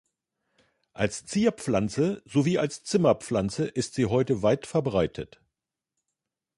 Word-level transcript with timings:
Als 0.93 1.27
Zierpflanze 1.27 2.23
sowie 2.25 2.57
als 2.57 2.83
Zimmerpflanze 2.83 3.67
ist 3.67 3.93
sie 3.93 4.07
heute 4.07 4.41
weit 4.41 4.65
verbreitet. 4.65 5.43